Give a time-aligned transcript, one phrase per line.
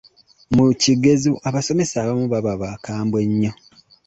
[0.55, 3.51] Mu kigezo abasomesa abamu baba bakambwe nnyo.